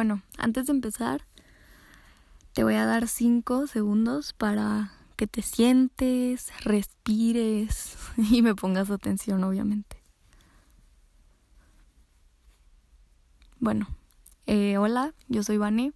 [0.00, 1.26] Bueno, antes de empezar,
[2.54, 9.44] te voy a dar cinco segundos para que te sientes, respires y me pongas atención,
[9.44, 10.02] obviamente.
[13.58, 13.88] Bueno,
[14.46, 15.92] eh, hola, yo soy Vane.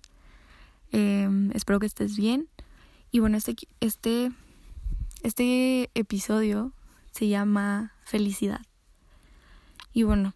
[0.92, 2.50] Em, espero que estés bien.
[3.10, 4.30] Y bueno, este, este,
[5.22, 6.74] este episodio
[7.10, 8.60] se llama Felicidad.
[9.94, 10.34] Y bueno,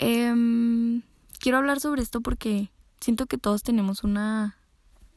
[0.00, 1.02] eh,
[1.44, 2.70] quiero hablar sobre esto porque
[3.02, 4.56] siento que todos tenemos una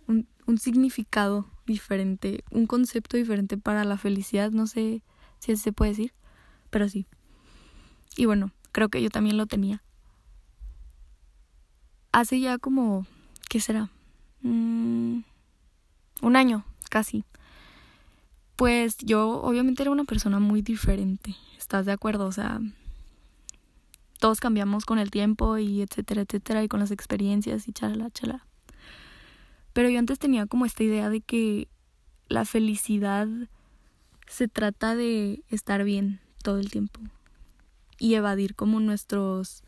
[0.08, 5.04] un, significado diferente, un concepto diferente para la felicidad, no sé
[5.40, 6.14] si se puede decir,
[6.70, 7.06] pero sí.
[8.18, 9.82] Y bueno, creo que yo también lo tenía.
[12.12, 13.08] Hace ya como,
[13.48, 13.90] ¿qué será?
[14.42, 15.20] Mm,
[16.22, 17.24] un año, casi.
[18.58, 22.26] Pues yo obviamente era una persona muy diferente, ¿estás de acuerdo?
[22.26, 22.60] O sea,
[24.18, 28.46] todos cambiamos con el tiempo y etcétera, etcétera, y con las experiencias y chala, chala.
[29.74, 31.68] Pero yo antes tenía como esta idea de que
[32.30, 33.28] la felicidad
[34.28, 37.00] se trata de estar bien todo el tiempo
[38.00, 39.64] y evadir como nuestros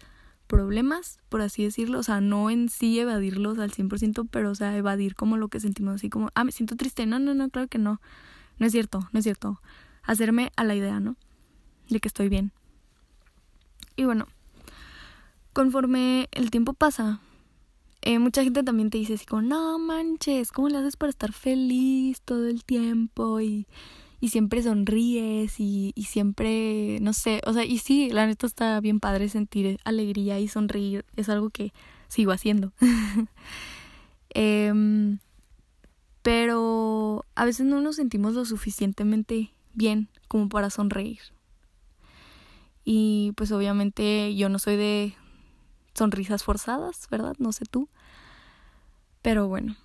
[0.48, 4.76] problemas, por así decirlo, o sea, no en sí evadirlos al 100%, pero o sea,
[4.76, 7.68] evadir como lo que sentimos así como, ah, me siento triste, no, no, no, claro
[7.68, 8.02] que no,
[8.58, 9.62] no es cierto, no es cierto,
[10.02, 11.16] hacerme a la idea, ¿no?
[11.88, 12.52] De que estoy bien.
[13.96, 14.26] Y bueno,
[15.60, 17.20] conforme el tiempo pasa,
[18.02, 21.34] eh, mucha gente también te dice así como, no manches, ¿cómo le haces para estar
[21.34, 23.42] feliz todo el tiempo?
[23.42, 23.68] Y,
[24.22, 28.80] y siempre sonríes y, y siempre, no sé, o sea, y sí, la neta está
[28.80, 31.74] bien padre sentir alegría y sonreír, es algo que
[32.08, 32.72] sigo haciendo.
[34.34, 35.18] eh,
[36.22, 41.20] pero a veces no nos sentimos lo suficientemente bien como para sonreír.
[42.86, 45.16] Y pues obviamente yo no soy de
[46.00, 47.36] sonrisas forzadas, ¿verdad?
[47.38, 47.90] No sé tú.
[49.22, 49.76] Pero bueno.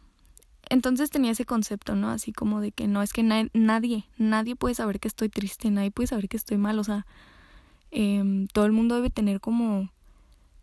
[0.71, 2.09] Entonces tenía ese concepto, ¿no?
[2.09, 5.91] Así como de que no, es que nadie, nadie puede saber que estoy triste, nadie
[5.91, 7.07] puede saber que estoy mal, o sea,
[7.91, 9.91] eh, todo el mundo debe tener como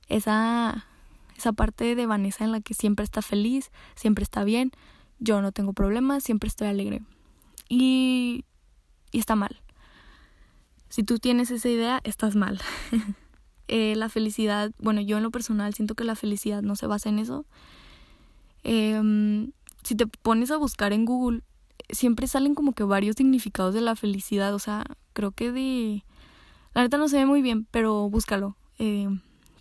[0.08, 0.88] esa,
[1.38, 4.72] esa parte de Vanessa en la que siempre está feliz, siempre está bien,
[5.20, 7.03] yo no tengo problemas, siempre estoy alegre.
[7.70, 8.44] Y,
[9.12, 9.62] y está mal.
[10.90, 12.59] Si tú tienes esa idea, estás mal.
[13.72, 17.08] eh, la felicidad, bueno, yo en lo personal siento que la felicidad no se basa
[17.08, 17.46] en eso.
[18.66, 19.48] Eh,
[19.82, 21.42] si te pones a buscar en Google,
[21.90, 24.84] siempre salen como que varios significados de la felicidad, o sea,
[25.14, 26.04] creo que de...
[26.74, 28.58] La neta no se ve muy bien, pero búscalo.
[28.78, 29.08] Eh,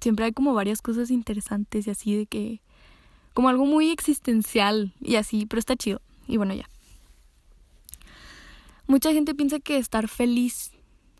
[0.00, 2.60] siempre hay como varias cosas interesantes y así de que...
[3.32, 6.02] Como algo muy existencial y así, pero está chido.
[6.26, 6.68] Y bueno, ya.
[8.88, 10.72] Mucha gente piensa que estar feliz,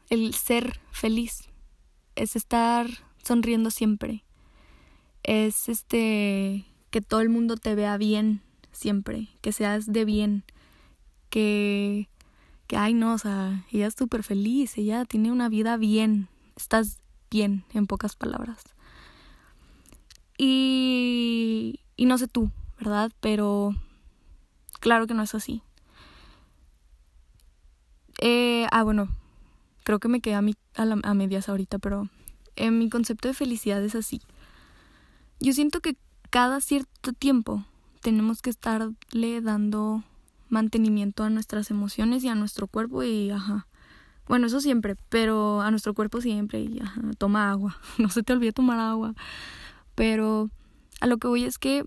[0.09, 1.50] el ser feliz,
[2.17, 2.89] es estar
[3.23, 4.25] sonriendo siempre.
[5.23, 10.45] Es este que todo el mundo te vea bien siempre, que seas de bien,
[11.29, 12.09] que
[12.67, 17.01] que ay no, o sea, ella es súper feliz, ella tiene una vida bien, estás
[17.31, 18.63] bien en pocas palabras.
[20.39, 23.13] Y y no sé tú, ¿verdad?
[23.21, 23.75] Pero
[24.81, 25.63] claro que no es así.
[28.23, 29.09] Eh, ah, bueno,
[29.85, 32.09] creo que me quedé a, mi, a, la, a medias ahorita, pero
[32.57, 34.21] en mi concepto de felicidad es así.
[35.41, 35.97] Yo siento que
[36.31, 37.65] cada cierto tiempo
[38.03, 40.05] tenemos que estarle dando
[40.49, 43.67] mantenimiento a nuestras emociones y a nuestro cuerpo y ajá.
[44.29, 47.79] Bueno, eso siempre, pero a nuestro cuerpo siempre y ajá, toma agua.
[47.99, 49.15] No se te olvide tomar agua.
[49.95, 50.51] Pero
[51.01, 51.85] a lo que voy es que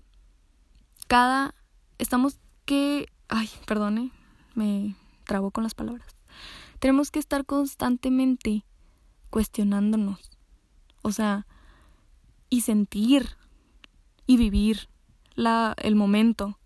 [1.06, 1.54] cada
[1.98, 4.10] estamos que ay, perdone,
[4.54, 4.94] me
[5.24, 6.06] trabo con las palabras.
[6.78, 8.64] Tenemos que estar constantemente
[9.30, 10.30] cuestionándonos.
[11.02, 11.46] O sea,
[12.50, 13.36] y sentir
[14.26, 14.88] y vivir
[15.34, 16.58] la, el momento.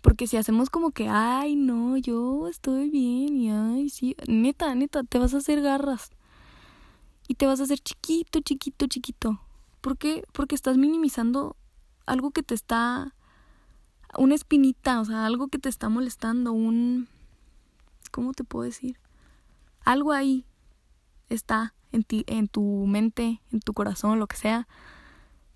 [0.00, 5.02] Porque si hacemos como que, ay, no, yo estoy bien y ay, sí, neta, neta,
[5.04, 6.10] te vas a hacer garras.
[7.28, 9.40] Y te vas a hacer chiquito, chiquito, chiquito.
[9.80, 10.24] ¿Por qué?
[10.32, 11.56] Porque estás minimizando
[12.06, 13.14] algo que te está
[14.18, 17.08] una espinita, o sea, algo que te está molestando, un
[18.10, 18.98] ¿cómo te puedo decir?
[19.84, 20.44] Algo ahí
[21.28, 24.68] está en ti, en tu mente, en tu corazón, lo que sea,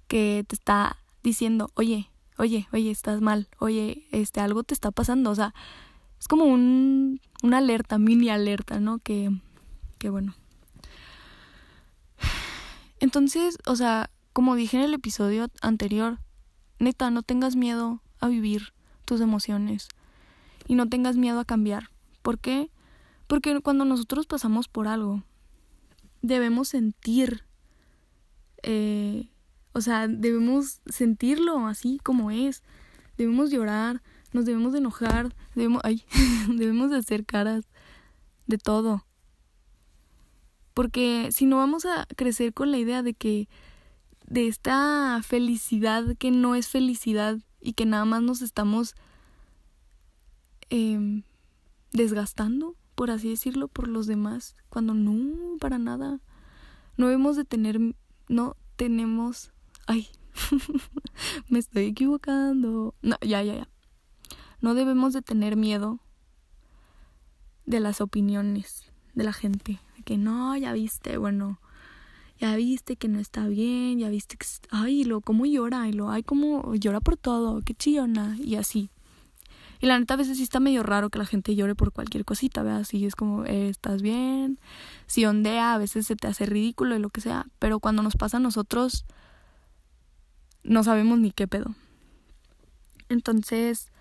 [0.08, 3.48] que te está diciendo, "Oye, oye, oye, estás mal.
[3.58, 5.54] Oye, este algo te está pasando." O sea,
[6.18, 8.98] es como un una alerta, mini alerta, ¿no?
[8.98, 9.30] Que
[9.98, 10.34] que bueno.
[13.00, 16.18] Entonces, o sea, como dije en el episodio anterior,
[16.78, 18.72] neta, no tengas miedo a vivir
[19.04, 19.88] tus emociones
[20.66, 21.90] y no tengas miedo a cambiar.
[22.22, 22.70] ¿Por qué?
[23.26, 25.22] Porque cuando nosotros pasamos por algo,
[26.22, 27.44] debemos sentir,
[28.62, 29.30] eh,
[29.76, 32.62] O sea, debemos sentirlo así como es.
[33.16, 36.04] Debemos llorar, nos debemos de enojar, debemos, ay,
[36.48, 37.64] debemos de hacer caras
[38.46, 39.04] de todo.
[40.74, 43.48] Porque si no vamos a crecer con la idea de que
[44.26, 48.94] de esta felicidad que no es felicidad y que nada más nos estamos
[50.70, 51.22] eh,
[51.92, 56.20] desgastando, por así decirlo, por los demás, cuando no, para nada.
[56.96, 57.80] No debemos de tener,
[58.28, 59.52] no tenemos,
[59.86, 60.08] ay,
[61.48, 62.94] me estoy equivocando.
[63.02, 63.68] No, ya, ya, ya.
[64.60, 66.00] No debemos de tener miedo
[67.66, 69.80] de las opiniones de la gente.
[69.96, 71.60] De que no, ya viste, bueno,
[72.38, 76.10] ya viste que no está bien, ya viste que, ay, lo, cómo llora, y lo,
[76.10, 78.90] ay, cómo llora por todo, qué chillona, y así.
[79.84, 82.24] Y la neta a veces sí está medio raro que la gente llore por cualquier
[82.24, 82.80] cosita, ¿verdad?
[82.80, 84.58] Así es como, eh, ¿estás bien?
[85.06, 87.44] Si ondea, a veces se te hace ridículo y lo que sea.
[87.58, 89.04] Pero cuando nos pasa a nosotros,
[90.62, 91.74] no sabemos ni qué pedo.
[93.10, 93.92] Entonces,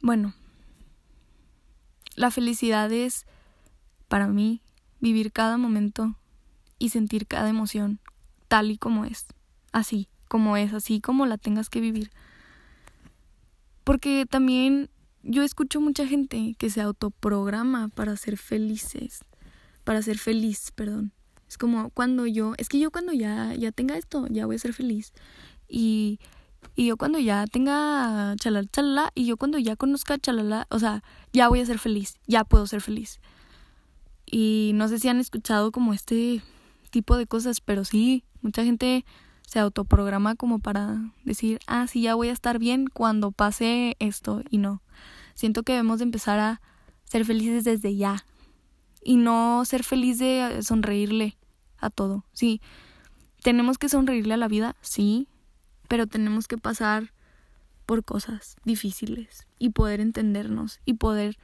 [0.00, 0.32] bueno,
[2.16, 3.26] la felicidad es,
[4.08, 4.62] para mí,
[5.00, 6.16] vivir cada momento
[6.78, 8.00] y sentir cada emoción
[8.48, 9.26] tal y como es.
[9.70, 12.10] Así, como es, así como la tengas que vivir.
[13.84, 14.90] Porque también
[15.22, 19.20] yo escucho mucha gente que se autoprograma para ser felices,
[19.84, 21.12] para ser feliz, perdón.
[21.48, 24.58] Es como cuando yo, es que yo cuando ya, ya tenga esto, ya voy a
[24.58, 25.12] ser feliz.
[25.68, 26.18] Y,
[26.74, 31.02] y yo cuando ya tenga chalala, chalala, y yo cuando ya conozca chalala, o sea,
[31.32, 33.20] ya voy a ser feliz, ya puedo ser feliz.
[34.24, 36.42] Y no sé si han escuchado como este
[36.90, 39.04] tipo de cosas, pero sí, mucha gente
[39.46, 44.42] se autoprograma como para decir, ah, sí, ya voy a estar bien cuando pase esto
[44.50, 44.82] y no.
[45.34, 46.60] Siento que debemos de empezar a
[47.04, 48.24] ser felices desde ya
[49.02, 51.36] y no ser feliz de sonreírle
[51.78, 52.24] a todo.
[52.32, 52.60] Sí,
[53.42, 55.28] tenemos que sonreírle a la vida, sí,
[55.88, 57.12] pero tenemos que pasar
[57.84, 61.36] por cosas difíciles y poder entendernos y poder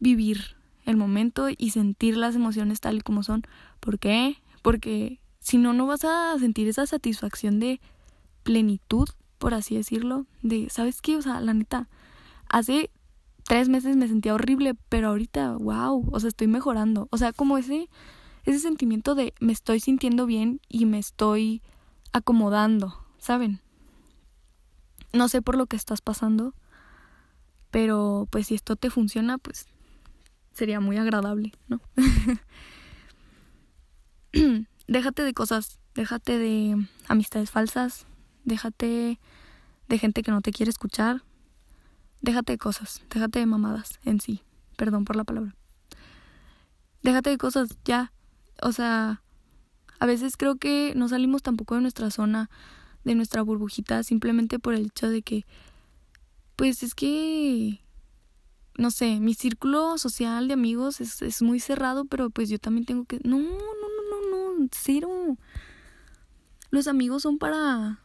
[0.00, 0.56] vivir
[0.86, 3.42] el momento y sentir las emociones tal y como son.
[3.78, 4.38] ¿Por qué?
[4.62, 7.80] Porque si no, no vas a sentir esa satisfacción de
[8.42, 9.08] plenitud,
[9.38, 11.16] por así decirlo, de, ¿sabes qué?
[11.16, 11.88] O sea, la neta,
[12.48, 12.90] hace
[13.44, 17.08] tres meses me sentía horrible, pero ahorita, wow, o sea, estoy mejorando.
[17.10, 17.88] O sea, como ese,
[18.44, 21.62] ese sentimiento de me estoy sintiendo bien y me estoy
[22.12, 23.60] acomodando, ¿saben?
[25.12, 26.54] No sé por lo que estás pasando,
[27.70, 29.66] pero pues si esto te funciona, pues
[30.52, 31.80] sería muy agradable, ¿no?
[34.90, 36.76] déjate de cosas, déjate de
[37.06, 38.06] amistades falsas,
[38.44, 39.20] déjate
[39.88, 41.22] de gente que no te quiere escuchar,
[42.20, 44.42] déjate de cosas, déjate de mamadas en sí,
[44.76, 45.54] perdón por la palabra.
[47.02, 48.12] Déjate de cosas, ya.
[48.62, 49.22] O sea,
[50.00, 52.50] a veces creo que no salimos tampoco de nuestra zona,
[53.04, 55.46] de nuestra burbujita, simplemente por el hecho de que,
[56.56, 57.80] pues es que,
[58.76, 62.86] no sé, mi círculo social de amigos es, es muy cerrado, pero pues yo también
[62.86, 63.89] tengo que, no, no,
[64.72, 65.36] cero.
[66.70, 68.00] Los amigos son para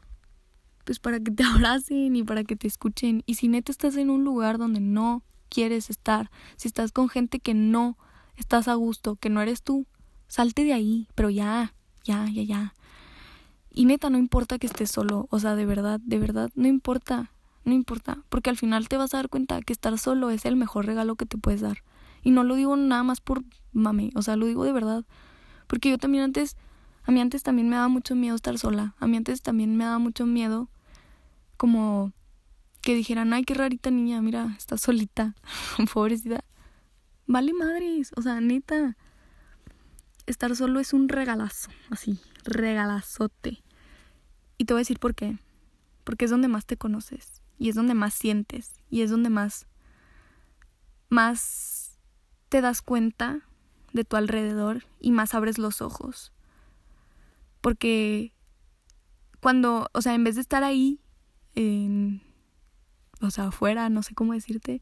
[0.85, 3.23] pues para que te abracen y para que te escuchen.
[3.25, 7.39] Y si neta estás en un lugar donde no quieres estar, si estás con gente
[7.39, 7.97] que no
[8.37, 9.85] estás a gusto, que no eres tú,
[10.27, 11.73] salte de ahí, pero ya,
[12.03, 12.73] ya, ya, ya.
[13.71, 17.31] Y neta, no importa que estés solo, o sea, de verdad, de verdad, no importa,
[17.65, 20.55] no importa, porque al final te vas a dar cuenta que estar solo es el
[20.55, 21.83] mejor regalo que te puedes dar.
[22.23, 25.03] Y no lo digo nada más por mame, o sea, lo digo de verdad.
[25.67, 26.55] Porque yo también antes,
[27.03, 28.95] a mí antes también me daba mucho miedo estar sola.
[28.99, 30.69] A mí antes también me daba mucho miedo
[31.57, 32.11] como
[32.81, 35.35] que dijeran, ay, qué rarita niña, mira, está solita,
[35.93, 36.43] pobrecita.
[37.27, 38.95] Vale madres, o sea, neta.
[40.27, 43.63] Estar solo es un regalazo, así, regalazote.
[44.57, 45.37] Y te voy a decir por qué.
[46.03, 47.41] Porque es donde más te conoces.
[47.57, 48.73] Y es donde más sientes.
[48.89, 49.67] Y es donde más.
[51.09, 51.97] más
[52.49, 53.41] te das cuenta
[53.95, 56.33] de tu alrededor y más abres los ojos.
[57.61, 58.33] Porque
[59.41, 60.99] cuando, o sea, en vez de estar ahí,
[61.55, 62.21] en,
[63.21, 64.81] o sea, afuera, no sé cómo decirte,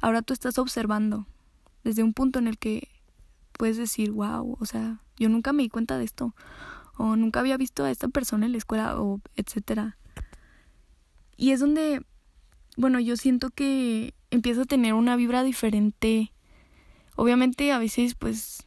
[0.00, 1.26] ahora tú estás observando
[1.84, 2.88] desde un punto en el que
[3.52, 6.34] puedes decir, wow, o sea, yo nunca me di cuenta de esto,
[6.96, 9.98] o nunca había visto a esta persona en la escuela, o etcétera.
[11.36, 12.02] Y es donde,
[12.78, 16.32] bueno, yo siento que empiezo a tener una vibra diferente
[17.16, 18.66] Obviamente a veces pues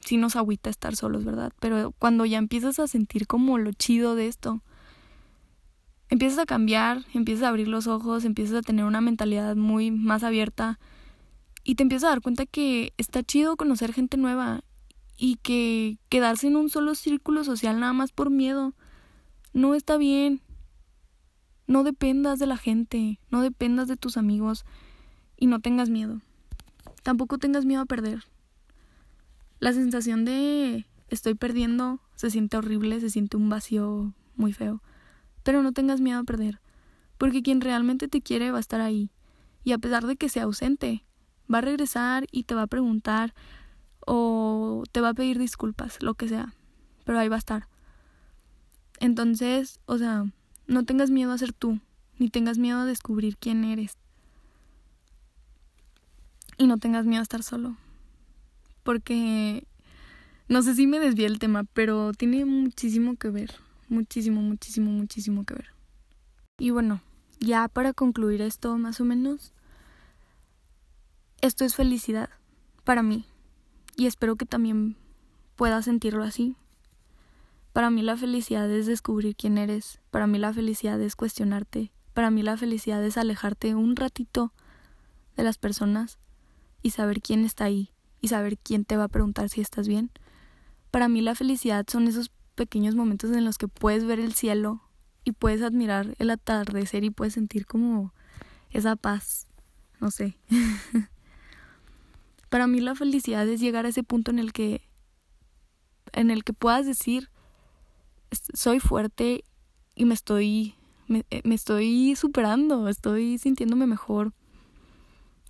[0.00, 1.52] sí nos agüita estar solos, ¿verdad?
[1.60, 4.62] Pero cuando ya empiezas a sentir como lo chido de esto,
[6.08, 10.22] empiezas a cambiar, empiezas a abrir los ojos, empiezas a tener una mentalidad muy más
[10.22, 10.78] abierta
[11.64, 14.62] y te empiezas a dar cuenta que está chido conocer gente nueva
[15.16, 18.74] y que quedarse en un solo círculo social nada más por miedo
[19.56, 20.42] no está bien.
[21.66, 24.64] No dependas de la gente, no dependas de tus amigos
[25.36, 26.20] y no tengas miedo.
[27.06, 28.24] Tampoco tengas miedo a perder.
[29.60, 34.82] La sensación de estoy perdiendo se siente horrible, se siente un vacío muy feo.
[35.44, 36.60] Pero no tengas miedo a perder,
[37.16, 39.12] porque quien realmente te quiere va a estar ahí.
[39.62, 41.04] Y a pesar de que sea ausente,
[41.48, 43.34] va a regresar y te va a preguntar
[44.04, 46.54] o te va a pedir disculpas, lo que sea.
[47.04, 47.68] Pero ahí va a estar.
[48.98, 50.24] Entonces, o sea,
[50.66, 51.78] no tengas miedo a ser tú,
[52.18, 53.96] ni tengas miedo a descubrir quién eres.
[56.58, 57.76] Y no tengas miedo a estar solo.
[58.82, 59.66] Porque
[60.48, 63.54] no sé si me desvié el tema, pero tiene muchísimo que ver.
[63.88, 65.72] Muchísimo, muchísimo, muchísimo que ver.
[66.58, 67.00] Y bueno,
[67.40, 69.52] ya para concluir esto más o menos,
[71.40, 72.30] esto es felicidad
[72.84, 73.26] para mí.
[73.96, 74.96] Y espero que también
[75.56, 76.56] puedas sentirlo así.
[77.72, 80.00] Para mí la felicidad es descubrir quién eres.
[80.10, 81.92] Para mí la felicidad es cuestionarte.
[82.14, 84.52] Para mí la felicidad es alejarte un ratito
[85.36, 86.18] de las personas
[86.82, 87.90] y saber quién está ahí
[88.20, 90.10] y saber quién te va a preguntar si estás bien.
[90.90, 94.82] Para mí la felicidad son esos pequeños momentos en los que puedes ver el cielo
[95.24, 98.14] y puedes admirar el atardecer y puedes sentir como
[98.70, 99.48] esa paz.
[100.00, 100.38] No sé.
[102.48, 104.82] Para mí la felicidad es llegar a ese punto en el que
[106.12, 107.30] en el que puedas decir
[108.54, 109.44] soy fuerte
[109.94, 110.74] y me estoy
[111.08, 114.32] eh, me, estoy superando, estoy sintiéndome mejor.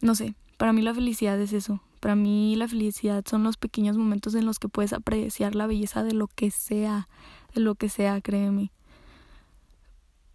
[0.01, 1.81] No sé, para mí la felicidad es eso.
[2.01, 6.05] Para mí la felicidad son los pequeños momentos en los que puedes apreciar la belleza
[6.05, 7.09] de lo que sea,
[7.55, 8.71] de lo que sea, créeme.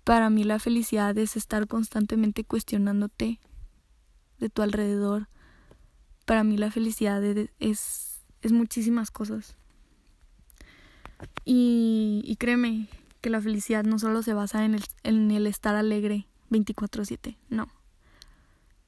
[0.03, 3.39] Para mí la felicidad es estar constantemente cuestionándote
[4.39, 5.27] de tu alrededor.
[6.25, 9.55] Para mí la felicidad es, es muchísimas cosas.
[11.45, 12.87] Y, y créeme
[13.21, 17.69] que la felicidad no solo se basa en el, en el estar alegre 24/7, no.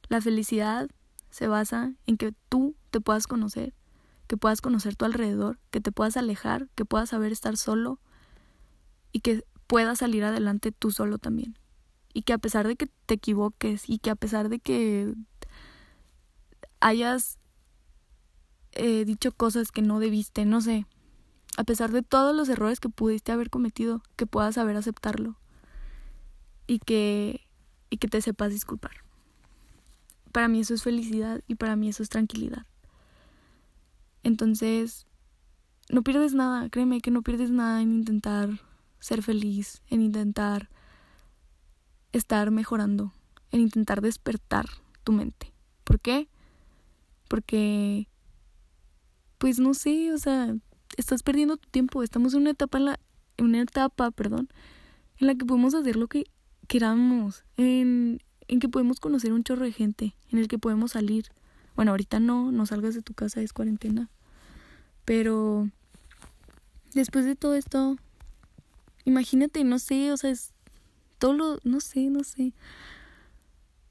[0.10, 0.90] La felicidad
[1.34, 3.74] se basa en que tú te puedas conocer,
[4.28, 8.00] que puedas conocer tu alrededor, que te puedas alejar, que puedas saber estar solo
[9.12, 11.58] y que puedas salir adelante tú solo también.
[12.14, 15.16] Y que a pesar de que te equivoques y que a pesar de que
[16.80, 17.40] hayas
[18.74, 20.86] eh, dicho cosas que no debiste, no sé,
[21.58, 25.40] a pesar de todos los errores que pudiste haber cometido, que puedas saber aceptarlo
[26.68, 27.42] y que,
[27.90, 29.03] y que te sepas disculpar.
[30.34, 32.66] Para mí eso es felicidad y para mí eso es tranquilidad.
[34.24, 35.06] Entonces,
[35.90, 38.50] no pierdes nada, créeme que no pierdes nada en intentar
[39.00, 40.70] ser feliz, en intentar
[42.14, 43.14] estar mejorando,
[43.52, 44.66] en intentar despertar
[45.04, 45.54] tu mente.
[45.84, 46.28] ¿Por qué?
[47.28, 48.08] Porque,
[49.38, 50.56] pues no sé, o sea,
[50.98, 52.02] estás perdiendo tu tiempo.
[52.02, 53.00] Estamos en una etapa en la,
[53.38, 54.50] en una etapa, perdón,
[55.18, 56.26] en la que podemos hacer lo que
[56.68, 61.26] queramos, en, en que podemos conocer un chorro de gente, en el que podemos salir.
[61.76, 64.10] Bueno, ahorita no, no salgas de tu casa, es cuarentena.
[65.06, 65.70] Pero
[66.94, 67.98] después de todo esto,
[69.06, 70.52] imagínate, no sé, o sea, es
[71.18, 72.54] todo lo, no sé, no sé.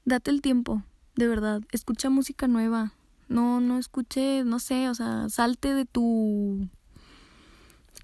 [0.05, 0.83] Date el tiempo,
[1.15, 1.61] de verdad.
[1.71, 2.93] Escucha música nueva.
[3.29, 6.67] No, no escuche, no sé, o sea, salte de tu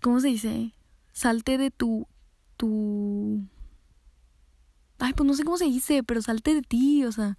[0.02, 0.74] ¿cómo se dice?
[1.14, 2.08] Salte de tu,
[2.58, 3.44] tu,
[5.00, 7.38] ay, pues no sé cómo se dice, pero salte de ti, o sea,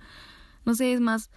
[0.65, 1.31] no sé, es más,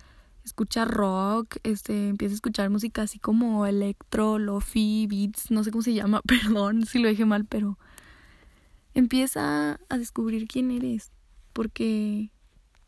[0.43, 5.81] escucha rock, este, empieza a escuchar música así como electro, lofi, beats, no sé cómo
[5.81, 7.77] se llama, perdón si lo dije mal, pero
[8.93, 11.11] empieza a descubrir quién eres,
[11.53, 12.31] porque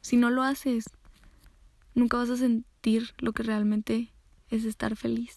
[0.02, 0.86] si no lo haces,
[1.94, 4.14] nunca vas a sentir lo que realmente
[4.50, 5.34] es estar feliz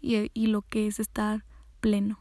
[0.00, 1.44] y, y lo que es estar
[1.80, 2.18] pleno.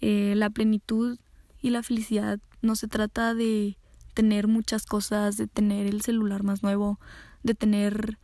[0.00, 1.18] Eh, la plenitud
[1.62, 3.76] y la felicidad no se trata de
[4.14, 6.98] tener muchas cosas, de tener el celular más nuevo,
[7.42, 8.18] de tener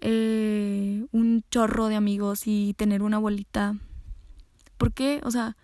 [0.00, 3.76] eh, un chorro de amigos y tener una abuelita.
[4.76, 5.20] ¿Por qué?
[5.24, 5.56] O sea,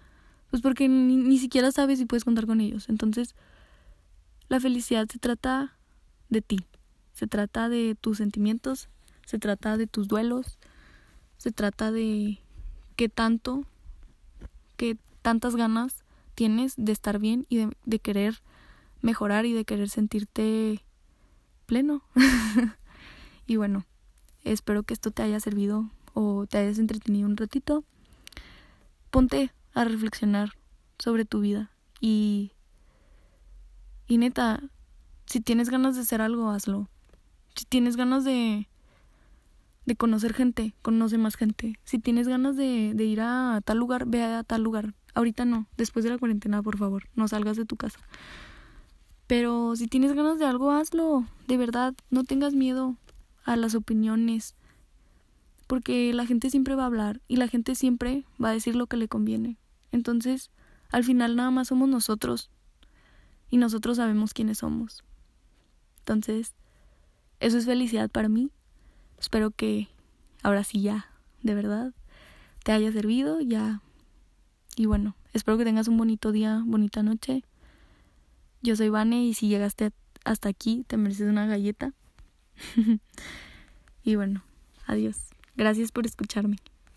[0.51, 2.89] pues porque ni, ni siquiera sabes si puedes contar con ellos.
[2.89, 3.35] Entonces,
[4.49, 5.77] la felicidad se trata
[6.29, 6.59] de ti,
[7.13, 8.89] se trata de tus sentimientos,
[9.25, 10.59] se trata de tus duelos,
[11.39, 12.41] se trata de
[12.97, 13.65] qué tanto,
[14.77, 16.04] qué tantas ganas
[16.35, 18.43] tienes de estar bien y de, querer
[19.03, 20.85] mejorar y de querer sentirte
[21.67, 22.03] pleno.
[23.47, 23.85] y bueno,
[24.45, 27.85] espero que esto te haya servido o te hayas entretenido un ratito.
[29.11, 30.51] Ponte a reflexionar
[30.99, 32.53] sobre tu vida y
[34.07, 34.63] y neta,
[35.25, 36.89] si tienes ganas de hacer algo, hazlo.
[37.55, 38.69] Si tienes ganas de
[39.87, 41.79] de conocer gente, conoce más gente.
[41.85, 44.95] Si tienes ganas de, de ir a tal lugar, ve a tal lugar.
[45.15, 48.01] Ahorita no, después de la cuarentena, por favor, no salgas de tu casa.
[49.27, 51.25] Pero si tienes ganas de algo, hazlo.
[51.47, 52.97] De verdad, no tengas miedo
[53.45, 54.55] a las opiniones.
[55.67, 58.87] Porque la gente siempre va a hablar y la gente siempre va a decir lo
[58.87, 59.57] que le conviene.
[59.93, 60.51] Entonces,
[60.91, 62.51] al final nada más somos nosotros.
[63.51, 65.05] Y nosotros sabemos quiénes somos.
[66.01, 66.55] Entonces,
[67.41, 68.51] eso es felicidad para mí.
[69.19, 69.89] Espero que
[70.43, 71.07] ahora sí ya,
[71.43, 71.95] de verdad,
[72.63, 73.81] te haya servido, ya.
[74.77, 77.45] Y bueno, espero que tengas un bonito día, bonita noche.
[78.63, 79.93] Yo soy Vane y si llegaste
[80.25, 81.93] hasta aquí, te mereces una galleta.
[84.05, 84.43] y bueno,
[84.87, 85.17] adiós.
[85.57, 86.57] Gracias por escucharme.